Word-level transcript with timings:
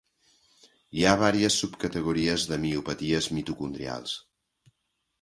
Hi 0.99 1.05
ha 1.09 1.19
vàries 1.25 1.59
subcategories 1.65 2.49
de 2.55 2.59
miopaties 2.65 3.31
mitocondrials. 3.39 4.21